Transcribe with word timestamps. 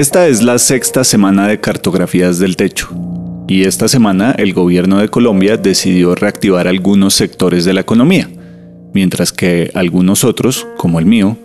Esta 0.00 0.28
es 0.28 0.42
la 0.42 0.58
sexta 0.58 1.04
semana 1.04 1.46
de 1.46 1.60
cartografías 1.60 2.38
del 2.38 2.56
techo. 2.56 2.88
Y 3.46 3.64
esta 3.64 3.86
semana 3.86 4.34
el 4.38 4.54
gobierno 4.54 4.96
de 4.96 5.10
Colombia 5.10 5.58
decidió 5.58 6.14
reactivar 6.14 6.66
algunos 6.68 7.12
sectores 7.12 7.66
de 7.66 7.74
la 7.74 7.82
economía, 7.82 8.26
mientras 8.94 9.30
que 9.30 9.70
algunos 9.74 10.24
otros, 10.24 10.66
como 10.78 11.00
el 11.00 11.04
mío, 11.04 11.36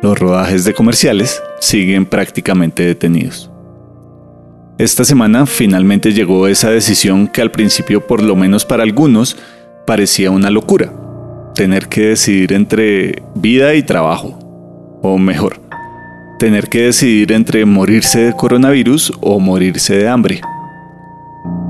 los 0.00 0.18
rodajes 0.18 0.64
de 0.64 0.72
comerciales, 0.72 1.42
siguen 1.60 2.06
prácticamente 2.06 2.84
detenidos. 2.84 3.50
Esta 4.78 5.04
semana 5.04 5.44
finalmente 5.44 6.14
llegó 6.14 6.46
esa 6.46 6.70
decisión 6.70 7.28
que 7.28 7.42
al 7.42 7.50
principio, 7.50 8.06
por 8.06 8.22
lo 8.22 8.34
menos 8.34 8.64
para 8.64 8.82
algunos, 8.82 9.36
parecía 9.86 10.30
una 10.30 10.48
locura. 10.48 10.90
Tener 11.54 11.88
que 11.88 12.06
decidir 12.06 12.54
entre 12.54 13.22
vida 13.34 13.74
y 13.74 13.82
trabajo. 13.82 14.38
O 15.02 15.18
mejor, 15.18 15.60
tener 16.40 16.70
que 16.70 16.84
decidir 16.84 17.32
entre 17.32 17.66
morirse 17.66 18.20
de 18.20 18.32
coronavirus 18.32 19.12
o 19.20 19.38
morirse 19.38 19.98
de 19.98 20.08
hambre. 20.08 20.40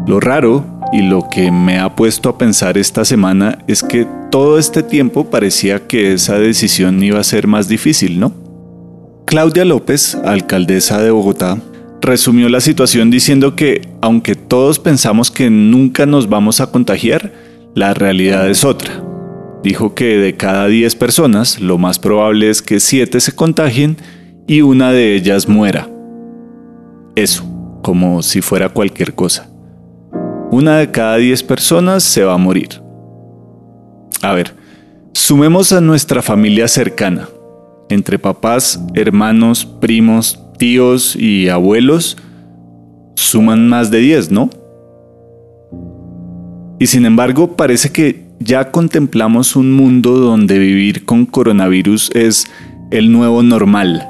Lo 0.07 0.21
raro 0.21 0.65
y 0.93 1.03
lo 1.03 1.29
que 1.29 1.51
me 1.51 1.81
ha 1.81 1.97
puesto 1.97 2.29
a 2.29 2.39
pensar 2.39 2.79
esta 2.79 3.05
semana 3.05 3.59
es 3.67 3.83
que 3.83 4.07
todo 4.31 4.61
este 4.61 4.85
tiempo 4.85 5.29
parecía 5.29 5.89
que 5.89 6.13
esa 6.13 6.39
decisión 6.39 7.03
iba 7.03 7.19
a 7.19 7.25
ser 7.25 7.49
más 7.49 7.67
difícil, 7.67 8.21
¿no? 8.21 8.33
Claudia 9.27 9.65
López, 9.65 10.15
alcaldesa 10.25 11.03
de 11.03 11.11
Bogotá, 11.11 11.59
resumió 12.01 12.49
la 12.49 12.61
situación 12.61 13.11
diciendo 13.11 13.57
que 13.57 13.89
aunque 14.01 14.37
todos 14.37 14.79
pensamos 14.79 15.33
que 15.33 15.51
nunca 15.51 16.07
nos 16.07 16.29
vamos 16.29 16.61
a 16.61 16.71
contagiar, 16.71 17.33
la 17.75 17.93
realidad 17.93 18.49
es 18.49 18.65
otra. 18.65 19.03
Dijo 19.65 19.97
que 19.97 20.17
de 20.17 20.37
cada 20.37 20.69
10 20.69 20.95
personas, 20.95 21.61
lo 21.61 21.77
más 21.77 21.99
probable 21.99 22.51
es 22.51 22.63
que 22.63 22.79
7 22.79 23.19
se 23.19 23.33
contagien 23.33 23.97
y 24.51 24.63
una 24.63 24.91
de 24.91 25.15
ellas 25.15 25.49
muera. 25.49 25.89
Eso, 27.15 27.45
como 27.83 28.21
si 28.21 28.43
fuera 28.43 28.69
cualquier 28.69 29.15
cosa. 29.15 29.49
Una 30.51 30.79
de 30.79 30.91
cada 30.91 31.19
10 31.19 31.45
personas 31.45 32.03
se 32.03 32.25
va 32.25 32.35
a 32.35 32.37
morir. 32.37 32.83
A 34.23 34.33
ver, 34.33 34.53
sumemos 35.13 35.71
a 35.71 35.81
nuestra 35.81 36.21
familia 36.21 36.67
cercana, 36.67 37.29
entre 37.91 38.19
papás, 38.19 38.83
hermanos, 38.95 39.65
primos, 39.65 40.41
tíos 40.59 41.15
y 41.15 41.49
abuelos, 41.49 42.17
suman 43.15 43.69
más 43.69 43.93
de 43.93 43.99
10, 44.01 44.33
¿no? 44.33 44.51
Y 46.81 46.89
sin 46.89 47.07
embargo, 47.07 47.55
parece 47.55 47.93
que 47.93 48.27
ya 48.41 48.73
contemplamos 48.73 49.55
un 49.55 49.71
mundo 49.71 50.19
donde 50.19 50.59
vivir 50.59 51.05
con 51.05 51.25
coronavirus 51.25 52.11
es 52.17 52.47
el 52.91 53.13
nuevo 53.13 53.45
normal, 53.45 54.10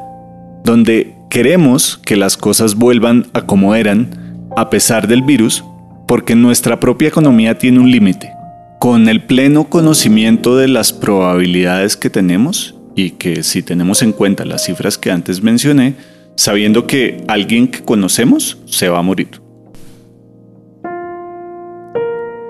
donde 0.64 1.14
queremos 1.30 1.98
que 2.04 2.16
las 2.16 2.36
cosas 2.36 2.74
vuelvan 2.74 3.26
a 3.32 3.42
como 3.42 3.74
eran 3.74 4.48
a 4.56 4.68
pesar 4.70 5.06
del 5.06 5.22
virus, 5.22 5.64
porque 6.06 6.34
nuestra 6.34 6.80
propia 6.80 7.08
economía 7.08 7.56
tiene 7.58 7.78
un 7.78 7.90
límite. 7.90 8.32
Con 8.80 9.08
el 9.08 9.24
pleno 9.24 9.68
conocimiento 9.68 10.56
de 10.56 10.68
las 10.68 10.92
probabilidades 10.92 11.96
que 11.96 12.10
tenemos 12.10 12.74
y 12.96 13.12
que 13.12 13.42
si 13.42 13.62
tenemos 13.62 14.02
en 14.02 14.12
cuenta 14.12 14.44
las 14.44 14.64
cifras 14.64 14.98
que 14.98 15.10
antes 15.10 15.42
mencioné, 15.42 15.94
sabiendo 16.36 16.86
que 16.86 17.22
alguien 17.28 17.68
que 17.68 17.82
conocemos 17.82 18.58
se 18.66 18.88
va 18.88 18.98
a 18.98 19.02
morir. 19.02 19.40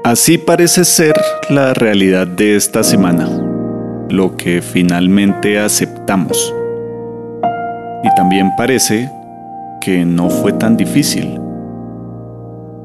Así 0.04 0.38
parece 0.38 0.84
ser 0.84 1.14
la 1.50 1.74
realidad 1.74 2.26
de 2.26 2.56
esta 2.56 2.82
semana, 2.82 3.28
lo 4.08 4.36
que 4.36 4.62
finalmente 4.62 5.58
aceptamos. 5.58 6.54
Y 8.02 8.14
también 8.14 8.56
parece 8.56 9.10
que 9.80 10.04
no 10.04 10.30
fue 10.30 10.52
tan 10.52 10.76
difícil. 10.76 11.38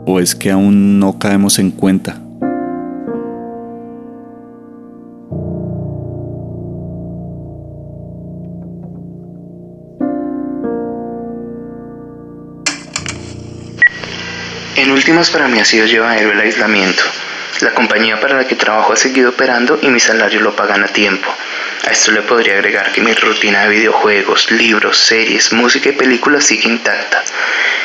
¿O 0.05 0.19
es 0.19 0.35
que 0.35 0.51
aún 0.51 0.99
no 0.99 1.17
caemos 1.17 1.57
en 1.57 1.71
cuenta? 1.71 2.17
En 14.75 14.91
últimas 14.91 15.29
para 15.29 15.47
mí 15.47 15.59
ha 15.59 15.65
sido 15.65 15.85
llevadero 15.85 16.33
el 16.33 16.39
aislamiento. 16.41 17.01
La 17.61 17.73
compañía 17.73 18.19
para 18.19 18.35
la 18.35 18.47
que 18.47 18.55
trabajo 18.55 18.91
ha 18.91 18.97
seguido 18.97 19.29
operando 19.29 19.79
y 19.81 19.87
mi 19.87 19.99
salario 19.99 20.41
lo 20.41 20.55
pagan 20.55 20.83
a 20.83 20.87
tiempo. 20.87 21.29
A 21.85 21.91
esto 21.91 22.11
le 22.11 22.23
podría 22.23 22.55
agregar 22.55 22.91
que 22.91 23.01
mi 23.01 23.13
rutina 23.13 23.63
de 23.63 23.69
videojuegos, 23.69 24.49
libros, 24.49 24.97
series, 24.97 25.53
música 25.53 25.89
y 25.89 25.91
películas 25.91 26.43
sigue 26.43 26.67
intacta. 26.67 27.23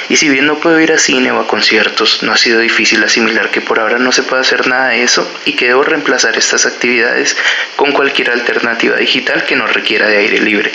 Y 0.08 0.16
si 0.16 0.30
bien 0.30 0.46
no 0.46 0.58
puedo 0.58 0.80
ir 0.80 0.90
a 0.92 0.98
cine 0.98 1.30
o 1.32 1.38
a 1.38 1.46
conciertos, 1.46 2.22
no 2.22 2.32
ha 2.32 2.36
sido 2.38 2.60
difícil 2.60 3.04
asimilar 3.04 3.50
que 3.50 3.60
por 3.60 3.78
ahora 3.78 3.98
no 3.98 4.10
se 4.10 4.22
puede 4.22 4.40
hacer 4.40 4.66
nada 4.66 4.88
de 4.88 5.02
eso 5.02 5.30
y 5.44 5.52
que 5.52 5.66
debo 5.66 5.82
reemplazar 5.82 6.36
estas 6.38 6.64
actividades 6.64 7.36
con 7.76 7.92
cualquier 7.92 8.30
alternativa 8.30 8.96
digital 8.96 9.44
que 9.44 9.56
no 9.56 9.66
requiera 9.66 10.08
de 10.08 10.16
aire 10.16 10.40
libre. 10.40 10.72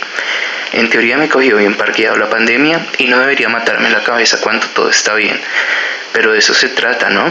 En 0.74 0.90
teoría 0.90 1.18
me 1.18 1.28
cogió 1.28 1.58
bien 1.58 1.76
parqueado 1.76 2.18
la 2.18 2.30
pandemia 2.30 2.86
y 2.98 3.08
no 3.08 3.20
debería 3.20 3.50
matarme 3.50 3.90
la 3.90 4.04
cabeza 4.04 4.40
cuando 4.40 4.68
todo 4.68 4.90
está 4.90 5.16
bien. 5.16 5.42
Pero 6.16 6.32
de 6.32 6.40
eso 6.40 6.54
se 6.54 6.70
trata, 6.70 7.10
¿no? 7.10 7.30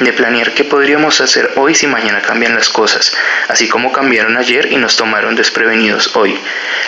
De 0.00 0.12
planear 0.12 0.52
qué 0.52 0.62
podríamos 0.62 1.22
hacer 1.22 1.50
hoy 1.56 1.74
si 1.74 1.86
mañana 1.86 2.20
cambian 2.20 2.54
las 2.54 2.68
cosas, 2.68 3.16
así 3.48 3.68
como 3.68 3.90
cambiaron 3.90 4.36
ayer 4.36 4.70
y 4.70 4.76
nos 4.76 4.98
tomaron 4.98 5.34
desprevenidos 5.34 6.14
hoy. 6.14 6.38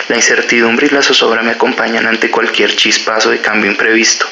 La 0.07 0.17
incertidumbre 0.17 0.85
y 0.85 0.91
la 0.91 1.01
zozobra 1.01 1.41
me 1.41 1.53
acompañan 1.53 2.05
ante 2.05 2.29
cualquier 2.29 2.75
chispazo 2.75 3.31
de 3.31 3.41
cambio 3.41 3.71
imprevisto. 3.71 4.27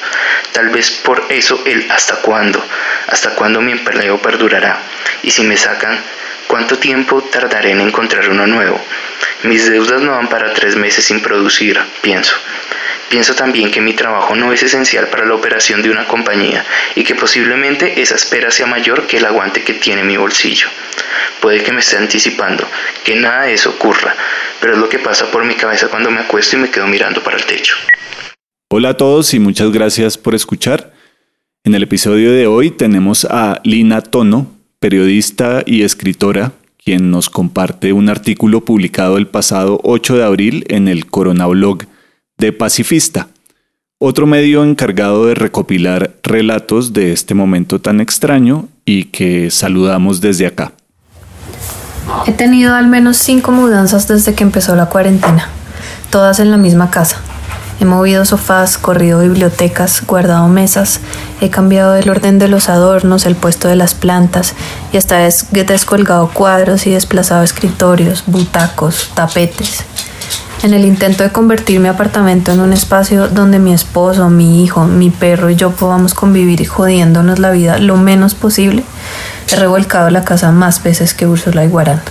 Tal 0.52 0.68
vez 0.68 0.92
por 0.92 1.26
eso 1.30 1.60
el 1.66 1.90
hasta 1.90 2.20
cuándo, 2.20 2.64
hasta 3.08 3.30
cuándo 3.30 3.60
mi 3.60 3.72
empleo 3.72 4.22
perdurará. 4.22 4.80
Y 5.24 5.32
si 5.32 5.42
me 5.42 5.56
sacan, 5.56 5.98
¿cuánto 6.46 6.78
tiempo 6.78 7.24
tardaré 7.24 7.72
en 7.72 7.80
encontrar 7.80 8.30
uno 8.30 8.46
nuevo? 8.46 8.80
Mis 9.42 9.68
deudas 9.68 10.00
no 10.00 10.12
van 10.12 10.28
para 10.28 10.52
tres 10.52 10.76
meses 10.76 11.06
sin 11.06 11.20
producir, 11.20 11.80
pienso. 12.02 12.36
Pienso 13.10 13.34
también 13.34 13.72
que 13.72 13.80
mi 13.80 13.92
trabajo 13.92 14.36
no 14.36 14.52
es 14.52 14.62
esencial 14.62 15.08
para 15.08 15.26
la 15.26 15.34
operación 15.34 15.82
de 15.82 15.90
una 15.90 16.06
compañía 16.06 16.64
y 16.94 17.02
que 17.02 17.16
posiblemente 17.16 18.00
esa 18.00 18.14
espera 18.14 18.52
sea 18.52 18.66
mayor 18.66 19.08
que 19.08 19.16
el 19.16 19.24
aguante 19.24 19.64
que 19.64 19.74
tiene 19.74 20.04
mi 20.04 20.16
bolsillo. 20.16 20.68
Puede 21.42 21.60
que 21.64 21.72
me 21.72 21.80
esté 21.80 21.96
anticipando, 21.96 22.64
que 23.02 23.16
nada 23.16 23.46
de 23.46 23.54
eso 23.54 23.70
ocurra, 23.70 24.14
pero 24.60 24.74
es 24.74 24.78
lo 24.78 24.88
que 24.88 25.00
pasa 25.00 25.28
por 25.28 25.44
mi 25.44 25.56
cabeza 25.56 25.88
cuando 25.88 26.12
me 26.12 26.20
acuesto 26.20 26.56
y 26.56 26.60
me 26.60 26.70
quedo 26.70 26.86
mirando 26.86 27.20
para 27.20 27.36
el 27.36 27.44
techo. 27.44 27.74
Hola 28.68 28.90
a 28.90 28.96
todos 28.96 29.34
y 29.34 29.40
muchas 29.40 29.72
gracias 29.72 30.16
por 30.16 30.36
escuchar. 30.36 30.92
En 31.64 31.74
el 31.74 31.82
episodio 31.82 32.30
de 32.30 32.46
hoy 32.46 32.70
tenemos 32.70 33.24
a 33.24 33.60
Lina 33.64 34.02
Tono, 34.02 34.52
periodista 34.78 35.64
y 35.66 35.82
escritora, 35.82 36.52
quien 36.78 37.10
nos 37.10 37.28
comparte 37.28 37.92
un 37.92 38.08
artículo 38.08 38.64
publicado 38.64 39.18
el 39.18 39.26
pasado 39.26 39.80
8 39.82 40.16
de 40.16 40.24
abril 40.24 40.64
en 40.68 40.86
el 40.86 41.06
Coronablog 41.06 41.89
de 42.40 42.52
Pacifista, 42.52 43.28
otro 43.98 44.26
medio 44.26 44.64
encargado 44.64 45.26
de 45.26 45.34
recopilar 45.34 46.12
relatos 46.22 46.94
de 46.94 47.12
este 47.12 47.34
momento 47.34 47.80
tan 47.80 48.00
extraño 48.00 48.66
y 48.86 49.04
que 49.04 49.50
saludamos 49.50 50.22
desde 50.22 50.46
acá. 50.46 50.72
He 52.26 52.32
tenido 52.32 52.74
al 52.74 52.86
menos 52.86 53.18
cinco 53.18 53.52
mudanzas 53.52 54.08
desde 54.08 54.34
que 54.34 54.42
empezó 54.42 54.74
la 54.74 54.86
cuarentena, 54.86 55.48
todas 56.08 56.40
en 56.40 56.50
la 56.50 56.56
misma 56.56 56.90
casa. 56.90 57.18
He 57.78 57.84
movido 57.84 58.24
sofás, 58.24 58.78
corrido 58.78 59.20
bibliotecas, 59.20 60.02
guardado 60.06 60.48
mesas, 60.48 61.00
he 61.40 61.50
cambiado 61.50 61.94
el 61.94 62.08
orden 62.08 62.38
de 62.38 62.48
los 62.48 62.68
adornos, 62.68 63.26
el 63.26 63.36
puesto 63.36 63.68
de 63.68 63.76
las 63.76 63.94
plantas 63.94 64.54
y 64.92 64.96
hasta 64.96 65.26
he 65.26 65.64
descolgado 65.64 66.30
cuadros 66.32 66.86
y 66.86 66.90
desplazado 66.90 67.42
escritorios, 67.42 68.24
butacos, 68.26 69.10
tapetes 69.14 69.84
en 70.62 70.74
el 70.74 70.84
intento 70.84 71.22
de 71.22 71.30
convertir 71.30 71.80
mi 71.80 71.88
apartamento 71.88 72.52
en 72.52 72.60
un 72.60 72.72
espacio 72.72 73.28
donde 73.28 73.58
mi 73.58 73.72
esposo, 73.72 74.28
mi 74.28 74.62
hijo, 74.62 74.84
mi 74.84 75.10
perro 75.10 75.50
y 75.50 75.56
yo 75.56 75.70
podamos 75.70 76.12
convivir 76.14 76.66
jodiéndonos 76.66 77.38
la 77.38 77.50
vida 77.50 77.78
lo 77.78 77.96
menos 77.96 78.34
posible, 78.34 78.84
he 79.50 79.56
revolcado 79.56 80.10
la 80.10 80.24
casa 80.24 80.52
más 80.52 80.82
veces 80.82 81.14
que 81.14 81.26
Úrsula 81.26 81.64
y 81.64 81.68
Guarán. 81.68 82.02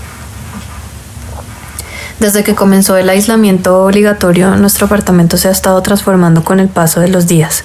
Desde 2.20 2.44
que 2.44 2.54
comenzó 2.54 2.98
el 2.98 3.08
aislamiento 3.08 3.86
obligatorio, 3.86 4.58
nuestro 4.58 4.88
apartamento 4.88 5.38
se 5.38 5.48
ha 5.48 5.52
estado 5.52 5.82
transformando 5.82 6.44
con 6.44 6.60
el 6.60 6.68
paso 6.68 7.00
de 7.00 7.08
los 7.08 7.28
días. 7.28 7.64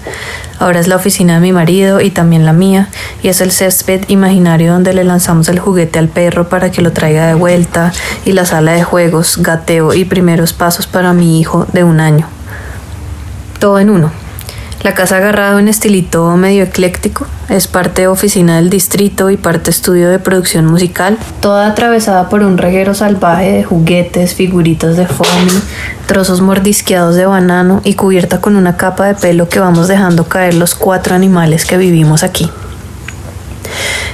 Ahora 0.61 0.79
es 0.79 0.87
la 0.87 0.95
oficina 0.95 1.35
de 1.35 1.41
mi 1.41 1.53
marido 1.53 2.01
y 2.01 2.11
también 2.11 2.47
la 2.47 2.53
mía, 2.53 2.89
y 3.21 3.29
es 3.29 3.41
el 3.41 3.51
césped 3.51 4.05
imaginario 4.06 4.73
donde 4.73 4.95
le 4.95 5.03
lanzamos 5.03 5.49
el 5.49 5.59
juguete 5.59 5.99
al 5.99 6.06
perro 6.06 6.49
para 6.49 6.71
que 6.71 6.83
lo 6.83 6.93
traiga 6.93 7.27
de 7.27 7.35
vuelta, 7.35 7.93
y 8.25 8.31
la 8.31 8.47
sala 8.47 8.73
de 8.75 8.85
juegos, 8.85 9.39
gateo 9.39 9.93
y 9.93 10.05
primeros 10.05 10.53
pasos 10.53 10.87
para 10.87 11.12
mi 11.12 11.41
hijo 11.41 11.67
de 11.73 11.83
un 11.83 11.99
año. 11.99 12.29
Todo 13.59 13.81
en 13.81 13.91
uno. 13.91 14.24
La 14.85 14.93
casa 14.93 15.17
agarrado 15.17 15.59
en 15.59 15.69
estilito 15.69 16.37
medio 16.37 16.63
ecléctico 16.63 17.27
es 17.49 17.69
parte 17.69 18.07
oficina 18.07 18.57
del 18.57 18.69
distrito 18.69 19.31
y 19.31 19.39
parte 19.39 19.71
estudio 19.71 20.11
de 20.11 20.19
producción 20.19 20.67
musical, 20.67 21.17
toda 21.41 21.69
atravesada 21.69 22.29
por 22.29 22.43
un 22.43 22.59
reguero 22.59 22.93
salvaje 22.93 23.51
de 23.51 23.65
juguetes, 23.65 24.35
figuritas 24.35 24.99
de 24.99 25.07
foamy, 25.07 25.59
trozos 26.05 26.43
mordisqueados 26.43 27.15
de 27.15 27.25
banano 27.25 27.81
y 27.83 27.95
cubierta 27.95 28.43
con 28.43 28.57
una 28.57 28.77
capa 28.77 29.07
de 29.07 29.15
pelo 29.15 29.49
que 29.49 29.59
vamos 29.59 29.89
dejando 29.89 30.29
caer 30.29 30.53
los 30.53 30.75
cuatro 30.75 31.15
animales 31.15 31.65
que 31.65 31.79
vivimos 31.79 32.23
aquí. 32.23 32.51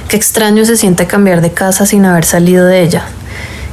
Qué 0.07 0.15
extraño 0.15 0.63
se 0.63 0.77
siente 0.77 1.05
cambiar 1.05 1.41
de 1.41 1.51
casa 1.51 1.85
sin 1.85 2.05
haber 2.05 2.23
salido 2.23 2.65
de 2.65 2.81
ella. 2.81 3.03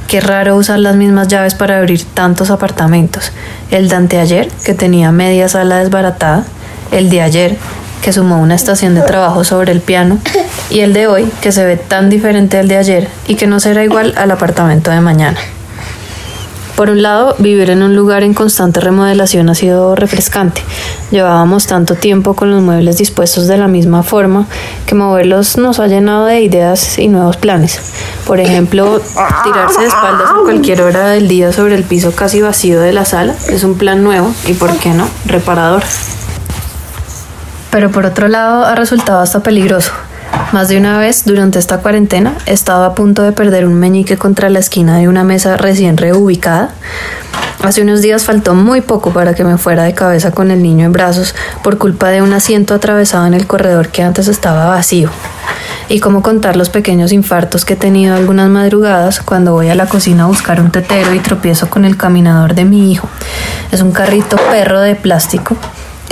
Qué 0.09 0.19
raro 0.19 0.57
usar 0.57 0.79
las 0.79 0.97
mismas 0.97 1.29
llaves 1.29 1.55
para 1.55 1.77
abrir 1.77 2.03
tantos 2.03 2.49
apartamentos. 2.49 3.31
El 3.71 3.87
de 3.87 3.95
anteayer, 3.95 4.49
que 4.65 4.73
tenía 4.73 5.13
media 5.13 5.47
sala 5.47 5.77
desbaratada, 5.77 6.43
el 6.91 7.09
de 7.09 7.21
ayer, 7.21 7.57
que 8.01 8.13
sumó 8.13 8.39
una 8.39 8.55
estación 8.55 8.95
de 8.95 9.01
trabajo 9.01 9.43
sobre 9.43 9.71
el 9.71 9.81
piano, 9.81 10.19
y 10.69 10.79
el 10.79 10.93
de 10.93 11.07
hoy, 11.07 11.31
que 11.41 11.51
se 11.51 11.65
ve 11.65 11.77
tan 11.77 12.09
diferente 12.09 12.57
al 12.57 12.67
de 12.67 12.77
ayer 12.77 13.07
y 13.27 13.35
que 13.35 13.47
no 13.47 13.59
será 13.59 13.83
igual 13.83 14.13
al 14.17 14.31
apartamento 14.31 14.91
de 14.91 15.01
mañana. 15.01 15.39
Por 16.79 16.89
un 16.89 17.01
lado, 17.01 17.35
vivir 17.39 17.71
en 17.71 17.83
un 17.83 17.93
lugar 17.93 18.23
en 18.23 18.33
constante 18.33 18.79
remodelación 18.79 19.49
ha 19.49 19.53
sido 19.53 19.97
refrescante. 19.97 20.61
Llevábamos 21.11 21.67
tanto 21.67 21.95
tiempo 21.95 22.35
con 22.35 22.51
los 22.51 22.61
muebles 22.61 22.97
dispuestos 22.97 23.47
de 23.47 23.57
la 23.57 23.67
misma 23.67 24.01
forma 24.01 24.47
que 24.85 24.95
moverlos 24.95 25.57
nos 25.57 25.81
ha 25.81 25.87
llenado 25.87 26.23
de 26.23 26.39
ideas 26.39 26.97
y 26.97 27.09
nuevos 27.09 27.35
planes. 27.35 27.81
Por 28.25 28.39
ejemplo, 28.39 29.01
tirarse 29.43 29.81
de 29.81 29.87
espaldas 29.87 30.29
a 30.29 30.41
cualquier 30.41 30.81
hora 30.81 31.09
del 31.09 31.27
día 31.27 31.51
sobre 31.51 31.75
el 31.75 31.83
piso 31.83 32.13
casi 32.15 32.41
vacío 32.41 32.79
de 32.79 32.93
la 32.93 33.03
sala 33.03 33.35
es 33.49 33.65
un 33.65 33.77
plan 33.77 34.01
nuevo 34.01 34.33
y, 34.47 34.53
¿por 34.53 34.73
qué 34.77 34.91
no?, 34.91 35.05
reparador. 35.25 35.83
Pero 37.71 37.91
por 37.91 38.05
otro 38.05 38.27
lado 38.27 38.65
ha 38.65 38.75
resultado 38.75 39.19
hasta 39.19 39.41
peligroso. 39.41 39.91
Más 40.51 40.67
de 40.67 40.77
una 40.77 40.97
vez 40.97 41.25
durante 41.25 41.59
esta 41.59 41.77
cuarentena 41.77 42.33
estaba 42.45 42.87
a 42.87 42.95
punto 42.95 43.21
de 43.21 43.31
perder 43.31 43.65
un 43.65 43.75
meñique 43.75 44.17
contra 44.17 44.49
la 44.49 44.59
esquina 44.59 44.97
de 44.97 45.07
una 45.07 45.23
mesa 45.23 45.57
recién 45.57 45.97
reubicada. 45.97 46.71
Hace 47.61 47.81
unos 47.81 48.01
días 48.01 48.23
faltó 48.23 48.55
muy 48.55 48.81
poco 48.81 49.11
para 49.11 49.35
que 49.35 49.43
me 49.43 49.57
fuera 49.57 49.83
de 49.83 49.93
cabeza 49.93 50.31
con 50.31 50.49
el 50.49 50.63
niño 50.63 50.85
en 50.85 50.91
brazos 50.91 51.35
por 51.61 51.77
culpa 51.77 52.07
de 52.07 52.21
un 52.21 52.33
asiento 52.33 52.73
atravesado 52.73 53.27
en 53.27 53.33
el 53.33 53.47
corredor 53.47 53.89
que 53.89 54.01
antes 54.01 54.27
estaba 54.27 54.67
vacío. 54.67 55.09
Y 55.89 55.99
cómo 55.99 56.21
contar 56.21 56.55
los 56.55 56.69
pequeños 56.69 57.11
infartos 57.11 57.65
que 57.65 57.73
he 57.73 57.77
tenido 57.77 58.15
algunas 58.15 58.49
madrugadas 58.49 59.19
cuando 59.19 59.53
voy 59.53 59.69
a 59.69 59.75
la 59.75 59.87
cocina 59.87 60.23
a 60.23 60.27
buscar 60.27 60.61
un 60.61 60.71
tetero 60.71 61.13
y 61.13 61.19
tropiezo 61.19 61.69
con 61.69 61.83
el 61.83 61.97
caminador 61.97 62.55
de 62.55 62.65
mi 62.65 62.91
hijo. 62.91 63.09
Es 63.71 63.81
un 63.81 63.91
carrito 63.91 64.37
perro 64.49 64.79
de 64.79 64.95
plástico 64.95 65.57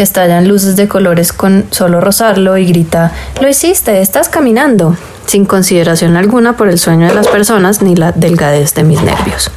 estallan 0.04 0.48
luces 0.48 0.76
de 0.76 0.88
colores 0.88 1.34
con 1.34 1.66
solo 1.72 2.02
rozarlo 2.02 2.58
y 2.58 2.66
grita, 2.66 3.12
lo 3.42 3.48
hiciste, 3.48 4.02
estás 4.02 4.30
caminando, 4.30 4.96
sin 5.26 5.46
consideración 5.46 6.16
alguna 6.16 6.58
por 6.58 6.70
el 6.70 6.80
sueño 6.80 7.08
de 7.08 7.14
las 7.14 7.28
personas 7.28 7.82
ni 7.82 7.96
la 7.96 8.12
delgadez 8.12 8.74
de 8.74 8.84
mis 8.84 9.02
nervios. 9.02 9.52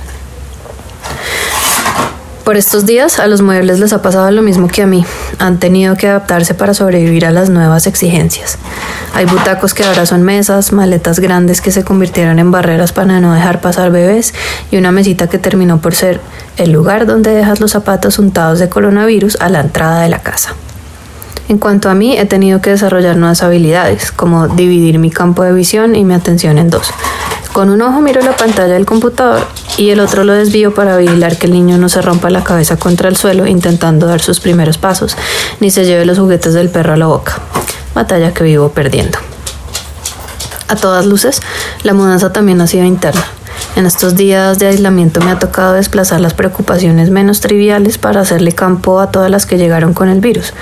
Por 2.50 2.56
estos 2.56 2.84
días 2.84 3.20
a 3.20 3.28
los 3.28 3.42
muebles 3.42 3.78
les 3.78 3.92
ha 3.92 4.02
pasado 4.02 4.28
lo 4.32 4.42
mismo 4.42 4.66
que 4.66 4.82
a 4.82 4.86
mí. 4.88 5.04
Han 5.38 5.60
tenido 5.60 5.94
que 5.94 6.08
adaptarse 6.08 6.52
para 6.52 6.74
sobrevivir 6.74 7.24
a 7.24 7.30
las 7.30 7.48
nuevas 7.48 7.86
exigencias. 7.86 8.58
Hay 9.14 9.24
butacos 9.24 9.72
que 9.72 9.84
ahora 9.84 10.04
son 10.04 10.24
mesas, 10.24 10.72
maletas 10.72 11.20
grandes 11.20 11.60
que 11.60 11.70
se 11.70 11.84
convirtieron 11.84 12.40
en 12.40 12.50
barreras 12.50 12.92
para 12.92 13.20
no 13.20 13.32
dejar 13.32 13.60
pasar 13.60 13.92
bebés 13.92 14.34
y 14.72 14.78
una 14.78 14.90
mesita 14.90 15.28
que 15.28 15.38
terminó 15.38 15.80
por 15.80 15.94
ser 15.94 16.20
el 16.56 16.72
lugar 16.72 17.06
donde 17.06 17.30
dejas 17.30 17.60
los 17.60 17.70
zapatos 17.70 18.18
untados 18.18 18.58
de 18.58 18.68
coronavirus 18.68 19.36
a 19.40 19.48
la 19.48 19.60
entrada 19.60 20.00
de 20.00 20.08
la 20.08 20.18
casa. 20.18 20.56
En 21.48 21.58
cuanto 21.58 21.88
a 21.88 21.94
mí, 21.94 22.18
he 22.18 22.26
tenido 22.26 22.60
que 22.60 22.70
desarrollar 22.70 23.16
nuevas 23.16 23.44
habilidades, 23.44 24.10
como 24.10 24.48
dividir 24.48 24.98
mi 24.98 25.12
campo 25.12 25.44
de 25.44 25.52
visión 25.52 25.94
y 25.94 26.04
mi 26.04 26.14
atención 26.14 26.58
en 26.58 26.68
dos. 26.68 26.90
Con 27.52 27.68
un 27.68 27.82
ojo 27.82 28.00
miro 28.00 28.20
la 28.22 28.36
pantalla 28.36 28.74
del 28.74 28.86
computador 28.86 29.44
y 29.76 29.90
el 29.90 29.98
otro 29.98 30.22
lo 30.22 30.32
desvío 30.32 30.72
para 30.72 30.96
vigilar 30.96 31.36
que 31.36 31.46
el 31.46 31.52
niño 31.52 31.78
no 31.78 31.88
se 31.88 32.00
rompa 32.00 32.30
la 32.30 32.44
cabeza 32.44 32.76
contra 32.76 33.08
el 33.08 33.16
suelo 33.16 33.44
intentando 33.46 34.06
dar 34.06 34.20
sus 34.20 34.38
primeros 34.38 34.78
pasos, 34.78 35.16
ni 35.58 35.70
se 35.70 35.84
lleve 35.84 36.06
los 36.06 36.18
juguetes 36.18 36.54
del 36.54 36.68
perro 36.68 36.92
a 36.92 36.96
la 36.96 37.06
boca. 37.06 37.40
Batalla 37.92 38.32
que 38.32 38.44
vivo 38.44 38.68
perdiendo. 38.68 39.18
A 40.68 40.76
todas 40.76 41.06
luces, 41.06 41.42
la 41.82 41.92
mudanza 41.92 42.32
también 42.32 42.60
ha 42.60 42.68
sido 42.68 42.84
interna. 42.84 43.24
En 43.74 43.84
estos 43.84 44.14
días 44.14 44.60
de 44.60 44.68
aislamiento 44.68 45.20
me 45.20 45.32
ha 45.32 45.38
tocado 45.40 45.72
desplazar 45.72 46.20
las 46.20 46.34
preocupaciones 46.34 47.10
menos 47.10 47.40
triviales 47.40 47.98
para 47.98 48.20
hacerle 48.20 48.52
campo 48.52 49.00
a 49.00 49.10
todas 49.10 49.30
las 49.30 49.46
que 49.46 49.58
llegaron 49.58 49.92
con 49.92 50.08
el 50.08 50.20
virus 50.20 50.52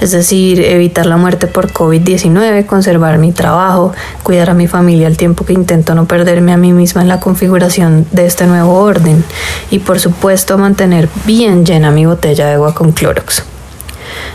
es 0.00 0.10
decir, 0.10 0.60
evitar 0.60 1.06
la 1.06 1.16
muerte 1.16 1.46
por 1.46 1.72
COVID-19, 1.72 2.66
conservar 2.66 3.18
mi 3.18 3.32
trabajo, 3.32 3.92
cuidar 4.22 4.50
a 4.50 4.54
mi 4.54 4.66
familia 4.66 5.06
al 5.06 5.16
tiempo 5.16 5.44
que 5.44 5.52
intento 5.52 5.94
no 5.94 6.06
perderme 6.06 6.52
a 6.52 6.56
mí 6.56 6.72
misma 6.72 7.02
en 7.02 7.08
la 7.08 7.20
configuración 7.20 8.06
de 8.12 8.26
este 8.26 8.46
nuevo 8.46 8.74
orden 8.74 9.24
y 9.70 9.78
por 9.78 10.00
supuesto 10.00 10.58
mantener 10.58 11.08
bien 11.24 11.64
llena 11.64 11.90
mi 11.90 12.06
botella 12.06 12.46
de 12.46 12.54
agua 12.54 12.74
con 12.74 12.92
Clorox. 12.92 13.44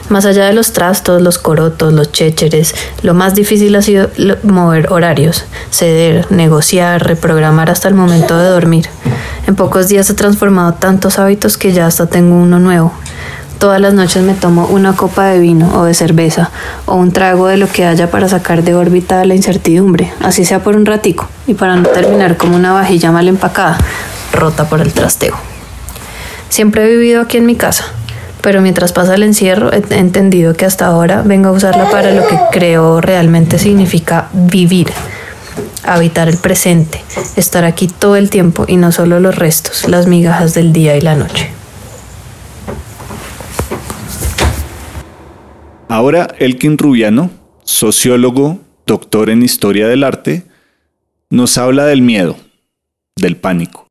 Más 0.10 0.26
allá 0.26 0.46
de 0.48 0.54
los 0.54 0.74
trastos, 0.74 1.22
los 1.22 1.38
corotos, 1.38 1.94
los 1.94 2.12
chécheres, 2.12 2.74
lo 3.04 3.14
más 3.14 3.36
difícil 3.36 3.76
ha 3.76 3.84
sido 3.84 4.10
mover 4.42 4.92
horarios, 4.92 5.46
ceder, 5.70 6.32
negociar, 6.32 7.06
reprogramar 7.06 7.70
hasta 7.70 7.88
el 7.88 7.94
momento 7.94 8.36
de 8.36 8.50
dormir. 8.50 8.90
En 9.46 9.56
pocos 9.56 9.88
días 9.88 10.10
he 10.10 10.16
transformado 10.16 10.74
tantos 10.74 11.20
hábitos 11.20 11.58
que 11.58 11.74
ya 11.74 11.86
hasta 11.86 12.08
tengo 12.08 12.36
uno 12.36 12.60
nuevo, 12.60 12.92
Todas 13.60 13.82
las 13.82 13.94
noches 13.94 14.24
me 14.24 14.36
tomo 14.36 14.68
una 14.68 14.96
copa 14.96 15.26
de 15.26 15.40
vino 15.40 15.78
o 15.78 15.84
de 15.84 15.94
cerveza 15.94 16.50
o 16.86 16.96
un 16.96 17.12
trago 17.12 17.48
de 17.48 17.58
lo 17.58 17.68
que 17.68 17.84
haya 17.84 18.10
para 18.10 18.30
sacar 18.30 18.64
de 18.64 18.74
órbita 18.74 19.26
la 19.26 19.36
incertidumbre, 19.36 20.14
así 20.22 20.46
sea 20.46 20.64
por 20.64 20.78
un 20.78 20.86
ratico, 20.86 21.28
y 21.46 21.56
para 21.56 21.76
no 21.76 21.90
terminar 21.90 22.38
como 22.38 22.56
una 22.56 22.72
vajilla 22.72 23.12
mal 23.12 23.28
empacada, 23.28 23.78
rota 24.32 24.70
por 24.70 24.80
el 24.80 24.94
trasteo. 24.94 25.36
Siempre 26.48 26.86
he 26.86 26.90
vivido 26.90 27.22
aquí 27.22 27.36
en 27.36 27.46
mi 27.46 27.56
casa, 27.56 27.84
pero 28.40 28.62
mientras 28.62 28.94
pasa 28.94 29.16
el 29.16 29.24
encierro 29.24 29.74
he 29.74 29.84
entendido 29.98 30.54
que 30.54 30.64
hasta 30.64 30.86
ahora 30.86 31.22
vengo 31.22 31.50
a 31.50 31.52
usarla 31.52 31.92
para 31.92 32.12
lo 32.12 32.26
que 32.28 32.40
creo 32.54 33.02
realmente 33.02 33.60
significa 33.60 34.30
vivir, 34.32 34.88
habitar 35.84 36.30
el 36.30 36.38
presente, 36.38 37.04
estar 37.36 37.66
aquí 37.66 37.90
todo 37.90 38.16
el 38.16 38.30
tiempo 38.30 38.64
y 38.70 38.78
no 38.78 38.94
solo 38.94 39.20
los 39.20 39.36
restos, 39.36 39.90
las 39.90 40.08
migajas 40.08 40.54
del 40.54 40.72
día 40.72 40.96
y 40.96 41.02
la 41.02 41.16
noche. 41.16 41.59
Ahora 45.92 46.28
Elkin 46.38 46.78
Rubiano, 46.78 47.32
sociólogo, 47.64 48.60
doctor 48.86 49.32
en 49.32 49.42
historia 49.42 49.88
del 49.88 50.04
arte, 50.04 50.44
nos 51.32 51.58
habla 51.58 51.88
del 51.88 52.04
miedo, 52.04 52.38
del 53.16 53.38
pánico. 53.38 53.89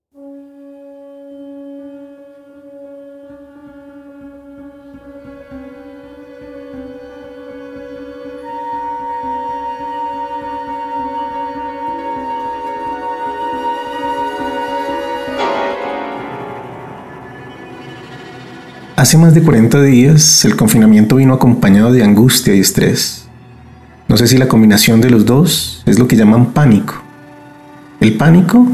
Hace 18.99 19.17
más 19.17 19.33
de 19.33 19.43
40 19.43 19.81
días 19.83 20.45
el 20.45 20.57
confinamiento 20.57 21.15
vino 21.15 21.33
acompañado 21.33 21.93
de 21.93 22.03
angustia 22.03 22.53
y 22.57 22.59
estrés. 22.59 23.29
No 24.09 24.17
sé 24.17 24.27
si 24.27 24.37
la 24.37 24.49
combinación 24.49 25.01
de 25.01 25.09
los 25.09 25.25
dos 25.25 25.85
es 25.87 26.01
lo 26.01 26.09
que 26.09 26.17
llaman 26.17 26.47
pánico. 26.47 27.01
El 28.01 28.17
pánico, 28.17 28.67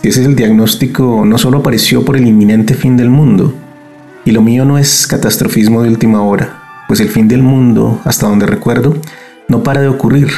si 0.00 0.10
ese 0.10 0.20
es 0.20 0.28
el 0.28 0.36
diagnóstico, 0.36 1.24
no 1.24 1.36
solo 1.36 1.58
apareció 1.58 2.04
por 2.04 2.16
el 2.16 2.28
inminente 2.28 2.74
fin 2.74 2.96
del 2.96 3.10
mundo, 3.10 3.56
y 4.24 4.30
lo 4.30 4.40
mío 4.40 4.64
no 4.64 4.78
es 4.78 5.08
catastrofismo 5.08 5.82
de 5.82 5.88
última 5.88 6.22
hora, 6.22 6.62
pues 6.86 7.00
el 7.00 7.08
fin 7.08 7.26
del 7.26 7.42
mundo, 7.42 8.00
hasta 8.04 8.28
donde 8.28 8.46
recuerdo, 8.46 8.96
no 9.48 9.64
para 9.64 9.80
de 9.80 9.88
ocurrir. 9.88 10.28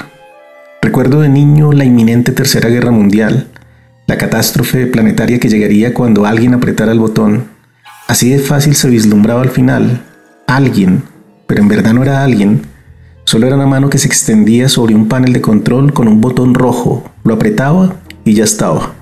Recuerdo 0.81 1.21
de 1.21 1.29
niño 1.29 1.71
la 1.73 1.85
inminente 1.85 2.33
Tercera 2.33 2.71
Guerra 2.71 2.93
Mundial, 2.93 3.49
la 4.07 4.17
catástrofe 4.17 4.87
planetaria 4.87 5.39
que 5.39 5.51
llegaría 5.51 5.93
cuando 5.93 6.25
alguien 6.25 6.55
apretara 6.55 6.93
el 6.93 6.99
botón 6.99 7.54
Así 8.07 8.31
de 8.31 8.39
fácil 8.39 8.75
se 8.75 8.89
vislumbraba 8.89 9.43
al 9.43 9.51
final 9.51 10.05
alguien, 10.47 11.03
pero 11.47 11.63
en 11.63 11.69
verdad 11.69 11.95
no 11.95 12.03
era 12.03 12.23
alguien, 12.23 12.63
solo 13.25 13.47
era 13.47 13.57
una 13.57 13.67
mano 13.67 13.89
que 13.89 13.99
se 13.99 14.07
extendía 14.07 14.69
sobre 14.69 14.95
un 14.95 15.09
panel 15.09 15.33
de 15.33 15.41
control 15.41 15.93
con 15.93 16.07
un 16.09 16.21
botón 16.21 16.55
rojo, 16.55 17.11
lo 17.25 17.35
apretaba 17.35 17.97
y 18.25 18.35
ya 18.35 18.45
estaba. 18.45 18.93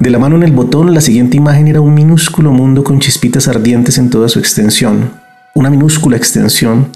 De 0.00 0.10
la 0.10 0.18
mano 0.18 0.36
en 0.36 0.42
el 0.42 0.52
botón, 0.52 0.94
la 0.94 1.00
siguiente 1.00 1.36
imagen 1.36 1.68
era 1.68 1.80
un 1.80 1.94
minúsculo 1.94 2.50
mundo 2.50 2.82
con 2.82 2.98
chispitas 2.98 3.46
ardientes 3.46 3.98
en 3.98 4.10
toda 4.10 4.28
su 4.28 4.38
extensión, 4.38 5.12
una 5.54 5.70
minúscula 5.70 6.16
extensión, 6.16 6.88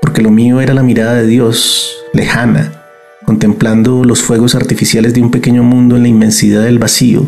porque 0.00 0.22
lo 0.22 0.30
mío 0.30 0.60
era 0.60 0.74
la 0.74 0.82
mirada 0.82 1.14
de 1.14 1.26
Dios, 1.26 1.96
lejana, 2.12 2.72
contemplando 3.24 4.04
los 4.04 4.22
fuegos 4.22 4.54
artificiales 4.54 5.14
de 5.14 5.22
un 5.22 5.30
pequeño 5.30 5.62
mundo 5.62 5.96
en 5.96 6.02
la 6.02 6.08
inmensidad 6.08 6.62
del 6.62 6.78
vacío, 6.78 7.26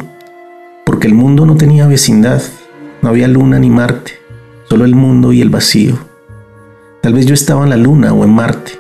porque 0.84 1.06
el 1.06 1.14
mundo 1.14 1.46
no 1.46 1.56
tenía 1.56 1.86
vecindad, 1.86 2.42
no 3.04 3.10
había 3.10 3.28
luna 3.28 3.58
ni 3.58 3.68
Marte, 3.68 4.12
solo 4.66 4.86
el 4.86 4.94
mundo 4.94 5.34
y 5.34 5.42
el 5.42 5.50
vacío. 5.50 5.98
Tal 7.02 7.12
vez 7.12 7.26
yo 7.26 7.34
estaba 7.34 7.62
en 7.64 7.68
la 7.68 7.76
Luna 7.76 8.14
o 8.14 8.24
en 8.24 8.30
Marte. 8.30 8.72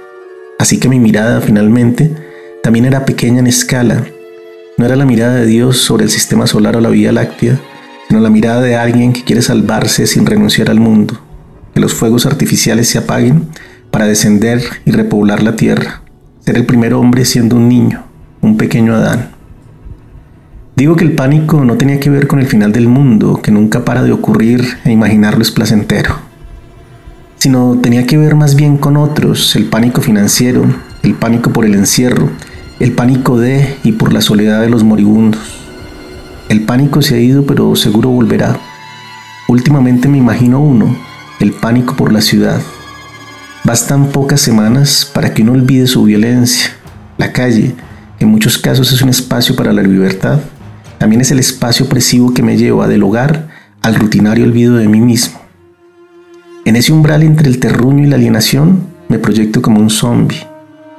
Así 0.58 0.80
que 0.80 0.88
mi 0.88 0.98
mirada 0.98 1.42
finalmente 1.42 2.10
también 2.62 2.86
era 2.86 3.04
pequeña 3.04 3.40
en 3.40 3.46
escala. 3.46 4.02
No 4.78 4.86
era 4.86 4.96
la 4.96 5.04
mirada 5.04 5.34
de 5.34 5.44
Dios 5.44 5.76
sobre 5.76 6.04
el 6.04 6.10
sistema 6.10 6.46
solar 6.46 6.74
o 6.74 6.80
la 6.80 6.88
Vía 6.88 7.12
Láctea, 7.12 7.60
sino 8.08 8.20
la 8.20 8.30
mirada 8.30 8.62
de 8.62 8.76
alguien 8.76 9.12
que 9.12 9.24
quiere 9.24 9.42
salvarse 9.42 10.06
sin 10.06 10.24
renunciar 10.24 10.70
al 10.70 10.80
mundo, 10.80 11.20
que 11.74 11.80
los 11.80 11.92
fuegos 11.92 12.24
artificiales 12.24 12.88
se 12.88 12.96
apaguen 12.96 13.48
para 13.90 14.06
descender 14.06 14.62
y 14.86 14.92
repoblar 14.92 15.42
la 15.42 15.54
tierra, 15.54 16.00
ser 16.40 16.56
el 16.56 16.64
primer 16.64 16.94
hombre 16.94 17.26
siendo 17.26 17.56
un 17.56 17.68
niño, 17.68 18.04
un 18.40 18.56
pequeño 18.56 18.94
Adán. 18.94 19.33
Digo 20.76 20.96
que 20.96 21.04
el 21.04 21.12
pánico 21.12 21.64
no 21.64 21.76
tenía 21.76 22.00
que 22.00 22.10
ver 22.10 22.26
con 22.26 22.40
el 22.40 22.48
final 22.48 22.72
del 22.72 22.88
mundo, 22.88 23.40
que 23.40 23.52
nunca 23.52 23.84
para 23.84 24.02
de 24.02 24.10
ocurrir 24.10 24.78
e 24.84 24.90
imaginarlo 24.90 25.40
es 25.40 25.52
placentero, 25.52 26.16
sino 27.36 27.78
tenía 27.80 28.08
que 28.08 28.18
ver 28.18 28.34
más 28.34 28.56
bien 28.56 28.76
con 28.76 28.96
otros, 28.96 29.54
el 29.54 29.66
pánico 29.66 30.00
financiero, 30.00 30.64
el 31.04 31.14
pánico 31.14 31.52
por 31.52 31.64
el 31.64 31.74
encierro, 31.74 32.28
el 32.80 32.90
pánico 32.90 33.38
de 33.38 33.76
y 33.84 33.92
por 33.92 34.12
la 34.12 34.20
soledad 34.20 34.62
de 34.62 34.68
los 34.68 34.82
moribundos. 34.82 35.40
El 36.48 36.62
pánico 36.62 37.02
se 37.02 37.14
ha 37.14 37.20
ido, 37.20 37.46
pero 37.46 37.76
seguro 37.76 38.08
volverá. 38.08 38.58
Últimamente 39.46 40.08
me 40.08 40.18
imagino 40.18 40.58
uno, 40.58 40.96
el 41.38 41.52
pánico 41.52 41.94
por 41.94 42.12
la 42.12 42.20
ciudad. 42.20 42.60
Bastan 43.62 44.08
pocas 44.08 44.40
semanas 44.40 45.08
para 45.14 45.34
que 45.34 45.42
uno 45.42 45.52
olvide 45.52 45.86
su 45.86 46.02
violencia. 46.02 46.72
La 47.16 47.32
calle, 47.32 47.76
en 48.18 48.28
muchos 48.28 48.58
casos 48.58 48.92
es 48.92 49.02
un 49.02 49.10
espacio 49.10 49.54
para 49.54 49.72
la 49.72 49.82
libertad, 49.82 50.40
también 50.98 51.20
es 51.20 51.30
el 51.30 51.38
espacio 51.38 51.86
opresivo 51.86 52.32
que 52.32 52.42
me 52.42 52.56
lleva 52.56 52.88
del 52.88 53.02
hogar 53.02 53.48
al 53.82 53.94
rutinario 53.94 54.44
olvido 54.44 54.76
de 54.76 54.88
mí 54.88 55.00
mismo. 55.00 55.40
En 56.64 56.76
ese 56.76 56.92
umbral 56.92 57.22
entre 57.22 57.48
el 57.48 57.58
terruño 57.58 58.04
y 58.04 58.06
la 58.06 58.16
alienación, 58.16 58.86
me 59.08 59.18
proyecto 59.18 59.60
como 59.60 59.80
un 59.80 59.90
zombie. 59.90 60.46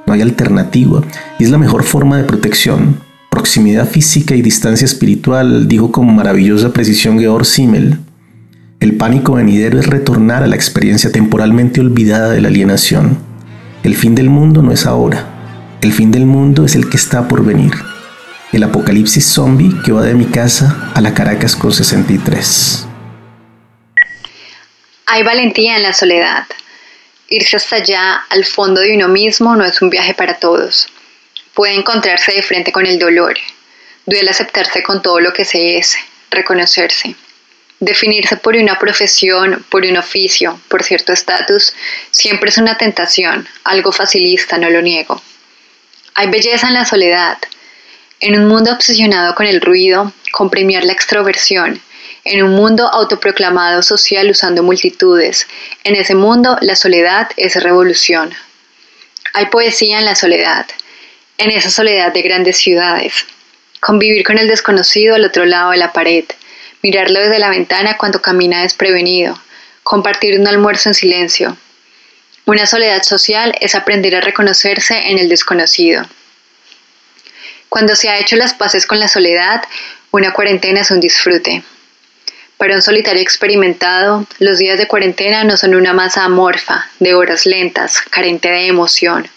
No 0.06 0.12
hay 0.12 0.22
alternativa 0.22 1.02
y 1.38 1.44
es 1.44 1.50
la 1.50 1.58
mejor 1.58 1.82
forma 1.82 2.16
de 2.16 2.24
protección. 2.24 3.00
Proximidad 3.30 3.88
física 3.88 4.36
y 4.36 4.42
distancia 4.42 4.84
espiritual, 4.84 5.66
dijo 5.66 5.90
con 5.90 6.14
maravillosa 6.14 6.72
precisión 6.72 7.18
Georg 7.18 7.44
Simmel. 7.44 7.98
El 8.78 8.96
pánico 8.96 9.32
venidero 9.32 9.80
es 9.80 9.86
retornar 9.86 10.44
a 10.44 10.46
la 10.46 10.54
experiencia 10.54 11.10
temporalmente 11.10 11.80
olvidada 11.80 12.30
de 12.30 12.40
la 12.40 12.48
alienación. 12.48 13.18
El 13.82 13.96
fin 13.96 14.14
del 14.14 14.30
mundo 14.30 14.62
no 14.62 14.70
es 14.70 14.86
ahora. 14.86 15.26
El 15.80 15.92
fin 15.92 16.12
del 16.12 16.26
mundo 16.26 16.64
es 16.64 16.76
el 16.76 16.88
que 16.88 16.96
está 16.96 17.26
por 17.26 17.44
venir 17.44 17.72
el 18.56 18.62
apocalipsis 18.62 19.34
zombie 19.34 19.82
que 19.84 19.92
va 19.92 20.02
de 20.02 20.14
mi 20.14 20.24
casa 20.24 20.90
a 20.94 21.02
la 21.02 21.12
Caracas 21.12 21.54
con 21.54 21.74
63. 21.74 22.86
Hay 25.04 25.22
valentía 25.22 25.76
en 25.76 25.82
la 25.82 25.92
soledad. 25.92 26.46
Irse 27.28 27.56
hasta 27.56 27.76
allá, 27.76 28.24
al 28.30 28.46
fondo 28.46 28.80
de 28.80 28.94
uno 28.94 29.08
mismo, 29.08 29.54
no 29.56 29.64
es 29.66 29.82
un 29.82 29.90
viaje 29.90 30.14
para 30.14 30.38
todos. 30.38 30.88
Puede 31.52 31.74
encontrarse 31.74 32.32
de 32.32 32.42
frente 32.42 32.72
con 32.72 32.86
el 32.86 32.98
dolor. 32.98 33.36
Duele 34.06 34.30
aceptarse 34.30 34.82
con 34.82 35.02
todo 35.02 35.20
lo 35.20 35.34
que 35.34 35.44
se 35.44 35.76
es, 35.76 35.94
reconocerse. 36.30 37.14
Definirse 37.78 38.38
por 38.38 38.56
una 38.56 38.78
profesión, 38.78 39.66
por 39.68 39.84
un 39.84 39.98
oficio, 39.98 40.58
por 40.68 40.82
cierto 40.82 41.12
estatus, 41.12 41.74
siempre 42.10 42.48
es 42.48 42.56
una 42.56 42.78
tentación, 42.78 43.46
algo 43.64 43.92
facilista, 43.92 44.56
no 44.56 44.70
lo 44.70 44.80
niego. 44.80 45.20
Hay 46.14 46.30
belleza 46.30 46.68
en 46.68 46.74
la 46.74 46.86
soledad, 46.86 47.36
en 48.20 48.38
un 48.38 48.48
mundo 48.48 48.72
obsesionado 48.72 49.34
con 49.34 49.46
el 49.46 49.60
ruido, 49.60 50.12
con 50.32 50.50
premiar 50.50 50.84
la 50.84 50.92
extroversión, 50.92 51.80
en 52.24 52.42
un 52.42 52.54
mundo 52.54 52.88
autoproclamado 52.88 53.82
social 53.82 54.30
usando 54.30 54.62
multitudes, 54.62 55.46
en 55.84 55.94
ese 55.94 56.14
mundo 56.14 56.56
la 56.60 56.76
soledad 56.76 57.28
es 57.36 57.62
revolución. 57.62 58.34
Hay 59.32 59.46
poesía 59.46 59.98
en 59.98 60.06
la 60.06 60.14
soledad, 60.14 60.66
en 61.38 61.50
esa 61.50 61.70
soledad 61.70 62.12
de 62.12 62.22
grandes 62.22 62.56
ciudades. 62.56 63.26
Convivir 63.80 64.24
con 64.24 64.38
el 64.38 64.48
desconocido 64.48 65.14
al 65.14 65.24
otro 65.24 65.44
lado 65.44 65.70
de 65.70 65.76
la 65.76 65.92
pared, 65.92 66.24
mirarlo 66.82 67.20
desde 67.20 67.38
la 67.38 67.50
ventana 67.50 67.96
cuando 67.96 68.22
camina 68.22 68.62
desprevenido, 68.62 69.38
compartir 69.82 70.40
un 70.40 70.48
almuerzo 70.48 70.88
en 70.88 70.94
silencio. 70.94 71.56
Una 72.46 72.66
soledad 72.66 73.02
social 73.02 73.54
es 73.60 73.74
aprender 73.74 74.16
a 74.16 74.20
reconocerse 74.20 75.10
en 75.10 75.18
el 75.18 75.28
desconocido. 75.28 76.06
Cuando 77.68 77.94
se 77.96 78.08
ha 78.08 78.18
hecho 78.18 78.36
las 78.36 78.54
paces 78.54 78.86
con 78.86 78.98
la 78.98 79.08
soledad, 79.08 79.62
una 80.10 80.32
cuarentena 80.32 80.80
es 80.80 80.90
un 80.90 81.00
disfrute. 81.00 81.62
Para 82.56 82.74
un 82.74 82.82
solitario 82.82 83.20
experimentado, 83.20 84.26
los 84.38 84.56
días 84.56 84.78
de 84.78 84.88
cuarentena 84.88 85.44
no 85.44 85.58
son 85.58 85.74
una 85.74 85.92
masa 85.92 86.24
amorfa, 86.24 86.88
de 87.00 87.14
horas 87.14 87.44
lentas, 87.44 88.00
carente 88.08 88.48
de 88.48 88.66
emoción. 88.66 89.28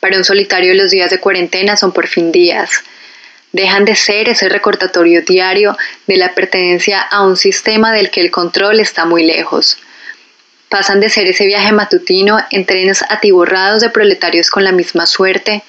Para 0.00 0.16
un 0.16 0.24
solitario 0.24 0.74
los 0.74 0.90
días 0.90 1.10
de 1.10 1.20
cuarentena 1.20 1.76
son 1.76 1.92
por 1.92 2.08
fin 2.08 2.32
días. 2.32 2.82
Dejan 3.52 3.84
de 3.84 3.94
ser 3.94 4.28
ese 4.28 4.48
recordatorio 4.48 5.22
diario 5.22 5.76
de 6.06 6.16
la 6.16 6.34
pertenencia 6.34 7.00
a 7.00 7.22
un 7.22 7.36
sistema 7.36 7.92
del 7.92 8.10
que 8.10 8.20
el 8.20 8.30
control 8.30 8.80
está 8.80 9.04
muy 9.04 9.24
lejos. 9.24 9.78
Pasan 10.68 11.00
de 11.00 11.08
ser 11.08 11.28
ese 11.28 11.46
viaje 11.46 11.72
matutino 11.72 12.38
en 12.50 12.66
trenes 12.66 13.02
atiborrados 13.08 13.80
de 13.80 13.90
proletarios 13.90 14.50
con 14.50 14.64
la 14.64 14.72
misma 14.72 15.06
suerte 15.06 15.62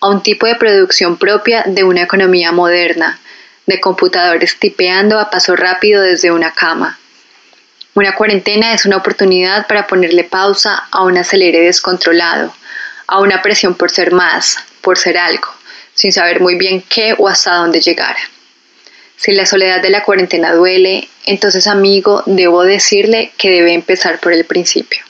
a 0.00 0.08
un 0.08 0.22
tipo 0.22 0.46
de 0.46 0.56
producción 0.56 1.16
propia 1.16 1.64
de 1.66 1.84
una 1.84 2.02
economía 2.02 2.52
moderna, 2.52 3.18
de 3.66 3.80
computadores 3.80 4.58
tipeando 4.58 5.18
a 5.18 5.30
paso 5.30 5.56
rápido 5.56 6.02
desde 6.02 6.30
una 6.30 6.52
cama. 6.52 6.98
Una 7.94 8.14
cuarentena 8.14 8.74
es 8.74 8.84
una 8.86 8.96
oportunidad 8.96 9.66
para 9.66 9.86
ponerle 9.86 10.24
pausa 10.24 10.88
a 10.90 11.04
un 11.04 11.16
acelere 11.16 11.60
descontrolado, 11.60 12.52
a 13.06 13.20
una 13.20 13.40
presión 13.40 13.74
por 13.74 13.90
ser 13.90 14.12
más, 14.12 14.56
por 14.80 14.98
ser 14.98 15.16
algo, 15.16 15.48
sin 15.94 16.12
saber 16.12 16.40
muy 16.40 16.56
bien 16.56 16.82
qué 16.88 17.14
o 17.16 17.28
hasta 17.28 17.54
dónde 17.54 17.80
llegar. 17.80 18.16
Si 19.16 19.32
la 19.32 19.46
soledad 19.46 19.80
de 19.80 19.90
la 19.90 20.02
cuarentena 20.02 20.52
duele, 20.52 21.08
entonces 21.24 21.66
amigo, 21.66 22.22
debo 22.26 22.64
decirle 22.64 23.32
que 23.38 23.50
debe 23.50 23.72
empezar 23.72 24.18
por 24.18 24.32
el 24.32 24.44
principio. 24.44 25.04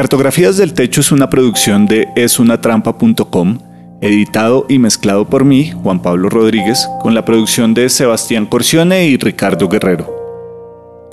Cartografías 0.00 0.56
del 0.56 0.72
Techo 0.72 1.02
es 1.02 1.12
una 1.12 1.28
producción 1.28 1.84
de 1.84 2.08
esunatrampa.com, 2.16 3.58
editado 4.00 4.64
y 4.66 4.78
mezclado 4.78 5.28
por 5.28 5.44
mí, 5.44 5.72
Juan 5.72 6.00
Pablo 6.00 6.30
Rodríguez, 6.30 6.88
con 7.02 7.14
la 7.14 7.26
producción 7.26 7.74
de 7.74 7.86
Sebastián 7.90 8.46
Corcione 8.46 9.08
y 9.08 9.18
Ricardo 9.18 9.68
Guerrero. 9.68 10.08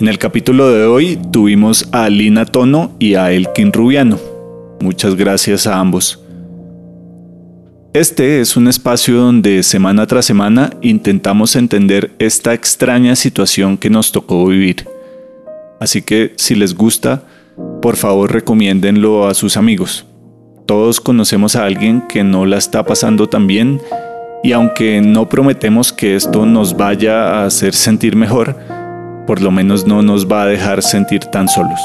En 0.00 0.08
el 0.08 0.16
capítulo 0.16 0.70
de 0.70 0.86
hoy 0.86 1.18
tuvimos 1.30 1.86
a 1.92 2.08
Lina 2.08 2.46
Tono 2.46 2.92
y 2.98 3.16
a 3.16 3.30
Elkin 3.30 3.74
Rubiano. 3.74 4.18
Muchas 4.80 5.16
gracias 5.16 5.66
a 5.66 5.78
ambos. 5.78 6.24
Este 7.92 8.40
es 8.40 8.56
un 8.56 8.68
espacio 8.68 9.16
donde 9.18 9.64
semana 9.64 10.06
tras 10.06 10.24
semana 10.24 10.70
intentamos 10.80 11.56
entender 11.56 12.12
esta 12.18 12.54
extraña 12.54 13.16
situación 13.16 13.76
que 13.76 13.90
nos 13.90 14.12
tocó 14.12 14.46
vivir. 14.46 14.88
Así 15.78 16.00
que 16.00 16.32
si 16.36 16.54
les 16.54 16.74
gusta, 16.74 17.22
por 17.80 17.96
favor 17.96 18.32
recomiéndenlo 18.32 19.26
a 19.26 19.34
sus 19.34 19.56
amigos. 19.56 20.06
Todos 20.66 21.00
conocemos 21.00 21.56
a 21.56 21.64
alguien 21.64 22.02
que 22.08 22.24
no 22.24 22.44
la 22.44 22.58
está 22.58 22.84
pasando 22.84 23.28
tan 23.28 23.46
bien 23.46 23.80
y 24.42 24.52
aunque 24.52 25.00
no 25.00 25.28
prometemos 25.28 25.92
que 25.92 26.14
esto 26.14 26.46
nos 26.46 26.76
vaya 26.76 27.40
a 27.40 27.46
hacer 27.46 27.74
sentir 27.74 28.16
mejor, 28.16 28.56
por 29.26 29.40
lo 29.40 29.50
menos 29.50 29.86
no 29.86 30.02
nos 30.02 30.30
va 30.30 30.42
a 30.42 30.46
dejar 30.46 30.82
sentir 30.82 31.24
tan 31.24 31.48
solos. 31.48 31.80